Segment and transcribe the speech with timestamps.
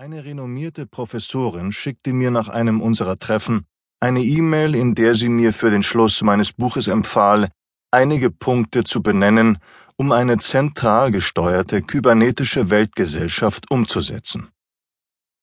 [0.00, 3.66] Eine renommierte Professorin schickte mir nach einem unserer Treffen
[4.00, 7.50] eine E-Mail, in der sie mir für den Schluss meines Buches empfahl,
[7.90, 9.58] einige Punkte zu benennen,
[9.96, 14.48] um eine zentral gesteuerte kybernetische Weltgesellschaft umzusetzen.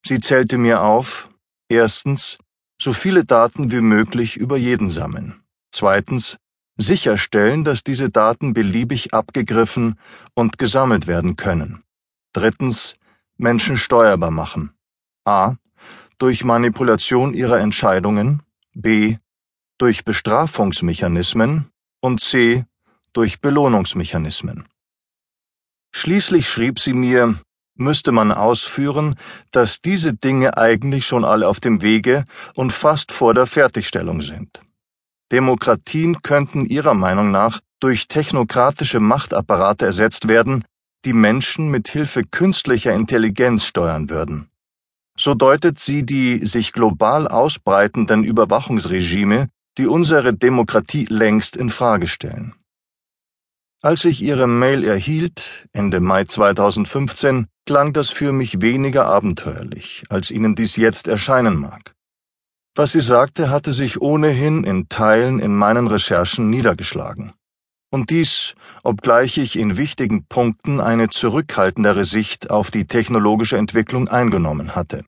[0.04, 1.30] Sie zählte mir auf,
[1.70, 2.40] erstens,
[2.82, 5.44] so viele Daten wie möglich über jeden sammeln.
[5.72, 6.38] Zweitens,
[6.78, 10.00] sicherstellen, dass diese Daten beliebig abgegriffen
[10.34, 11.84] und gesammelt werden können.
[12.34, 12.96] Drittens,
[13.38, 14.72] Menschen steuerbar machen.
[15.26, 15.56] A.
[16.18, 18.44] Durch Manipulation ihrer Entscheidungen.
[18.74, 19.18] B.
[19.78, 21.70] Durch Bestrafungsmechanismen.
[22.02, 22.66] Und C.
[23.14, 24.68] Durch Belohnungsmechanismen.
[25.92, 27.40] Schließlich schrieb sie mir,
[27.76, 29.16] müsste man ausführen,
[29.52, 34.62] dass diese Dinge eigentlich schon alle auf dem Wege und fast vor der Fertigstellung sind.
[35.32, 40.64] Demokratien könnten ihrer Meinung nach durch technokratische Machtapparate ersetzt werden,
[41.06, 44.50] die Menschen mit Hilfe künstlicher Intelligenz steuern würden.
[45.18, 52.54] So deutet sie die sich global ausbreitenden Überwachungsregime, die unsere Demokratie längst in Frage stellen.
[53.82, 60.32] Als ich ihre Mail erhielt, Ende Mai 2015, klang das für mich weniger abenteuerlich, als
[60.32, 61.94] Ihnen dies jetzt erscheinen mag.
[62.76, 67.34] Was sie sagte, hatte sich ohnehin in Teilen in meinen Recherchen niedergeschlagen
[67.90, 74.76] und dies, obgleich ich in wichtigen Punkten eine zurückhaltendere Sicht auf die technologische Entwicklung eingenommen
[74.76, 75.04] hatte.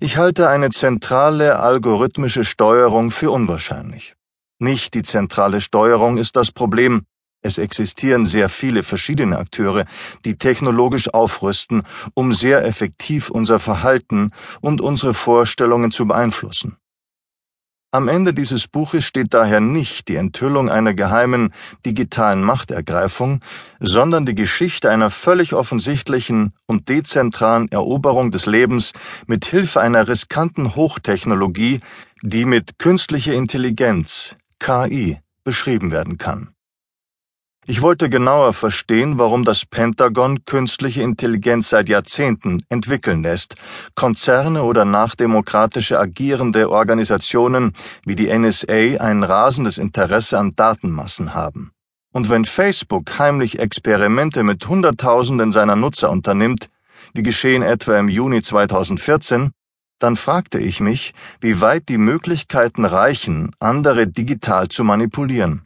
[0.00, 4.14] Ich halte eine zentrale algorithmische Steuerung für unwahrscheinlich.
[4.58, 7.06] Nicht die zentrale Steuerung ist das Problem,
[7.44, 9.84] es existieren sehr viele verschiedene Akteure,
[10.24, 11.82] die technologisch aufrüsten,
[12.14, 14.30] um sehr effektiv unser Verhalten
[14.62, 16.78] und unsere Vorstellungen zu beeinflussen.
[17.94, 21.54] Am Ende dieses Buches steht daher nicht die Enthüllung einer geheimen
[21.86, 23.40] digitalen Machtergreifung,
[23.78, 28.94] sondern die Geschichte einer völlig offensichtlichen und dezentralen Eroberung des Lebens
[29.28, 31.82] mit Hilfe einer riskanten Hochtechnologie,
[32.20, 36.53] die mit künstlicher Intelligenz KI beschrieben werden kann.
[37.66, 43.54] Ich wollte genauer verstehen, warum das Pentagon künstliche Intelligenz seit Jahrzehnten entwickeln lässt,
[43.94, 47.72] Konzerne oder nachdemokratische agierende Organisationen
[48.04, 51.72] wie die NSA ein rasendes Interesse an Datenmassen haben.
[52.12, 56.68] Und wenn Facebook heimlich Experimente mit Hunderttausenden seiner Nutzer unternimmt,
[57.14, 59.52] wie geschehen etwa im Juni 2014,
[59.98, 65.63] dann fragte ich mich, wie weit die Möglichkeiten reichen, andere digital zu manipulieren.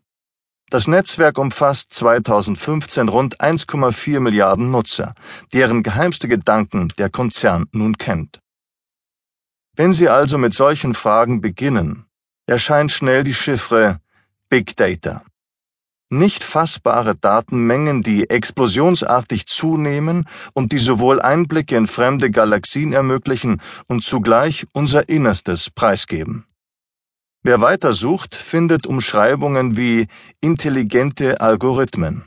[0.70, 5.14] Das Netzwerk umfasst 2015 rund 1,4 Milliarden Nutzer,
[5.54, 8.40] deren geheimste Gedanken der Konzern nun kennt.
[9.76, 12.04] Wenn Sie also mit solchen Fragen beginnen,
[12.46, 14.00] erscheint schnell die Chiffre
[14.50, 15.22] Big Data.
[16.10, 24.02] Nicht fassbare Datenmengen, die explosionsartig zunehmen und die sowohl Einblicke in fremde Galaxien ermöglichen und
[24.02, 26.47] zugleich unser Innerstes preisgeben.
[27.43, 30.09] Wer weitersucht, findet Umschreibungen wie
[30.41, 32.25] intelligente Algorithmen,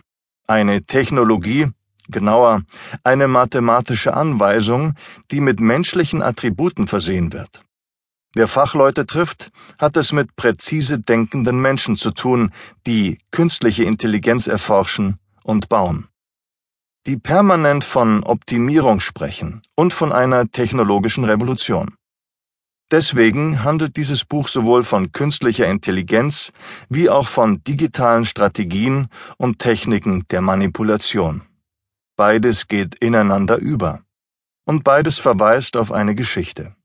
[0.48, 1.68] eine Technologie,
[2.08, 2.62] genauer
[3.04, 4.96] eine mathematische Anweisung,
[5.30, 7.62] die mit menschlichen Attributen versehen wird.
[8.34, 12.52] Wer Fachleute trifft, hat es mit präzise denkenden Menschen zu tun,
[12.88, 16.08] die künstliche Intelligenz erforschen und bauen.
[17.06, 21.96] Die permanent von Optimierung sprechen und von einer technologischen Revolution.
[22.92, 26.52] Deswegen handelt dieses Buch sowohl von künstlicher Intelligenz
[26.90, 29.08] wie auch von digitalen Strategien
[29.38, 31.44] und Techniken der Manipulation.
[32.18, 34.02] Beides geht ineinander über.
[34.66, 36.76] Und beides verweist auf eine Geschichte.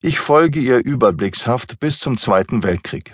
[0.00, 3.12] Ich folge ihr überblickshaft bis zum Zweiten Weltkrieg.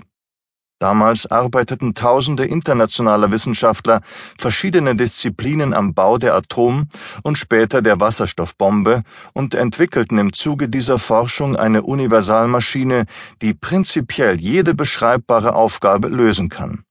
[0.83, 4.01] Damals arbeiteten tausende internationaler Wissenschaftler
[4.37, 6.89] verschiedene Disziplinen am Bau der Atom-
[7.23, 13.05] und später der Wasserstoffbombe und entwickelten im Zuge dieser Forschung eine Universalmaschine,
[13.43, 16.83] die prinzipiell jede beschreibbare Aufgabe lösen kann.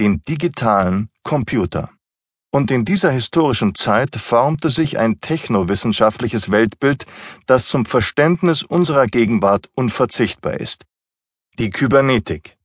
[0.00, 1.90] Den digitalen Computer.
[2.50, 7.04] Und in dieser historischen Zeit formte sich ein technowissenschaftliches Weltbild,
[7.44, 10.86] das zum Verständnis unserer Gegenwart unverzichtbar ist.
[11.58, 12.57] Die Kybernetik.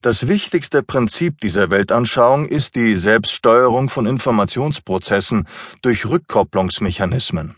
[0.00, 5.48] Das wichtigste Prinzip dieser Weltanschauung ist die Selbststeuerung von Informationsprozessen
[5.82, 7.56] durch Rückkopplungsmechanismen.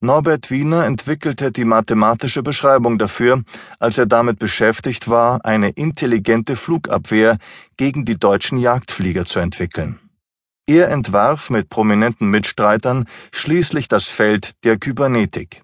[0.00, 3.44] Norbert Wiener entwickelte die mathematische Beschreibung dafür,
[3.78, 7.38] als er damit beschäftigt war, eine intelligente Flugabwehr
[7.76, 10.00] gegen die deutschen Jagdflieger zu entwickeln.
[10.66, 15.62] Er entwarf mit prominenten Mitstreitern schließlich das Feld der Kybernetik.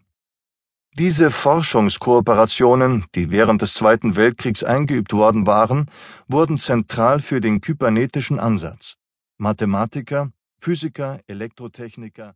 [0.99, 5.91] Diese Forschungskooperationen, die während des Zweiten Weltkriegs eingeübt worden waren,
[6.27, 8.97] wurden zentral für den kybernetischen Ansatz.
[9.37, 12.35] Mathematiker, Physiker, Elektrotechniker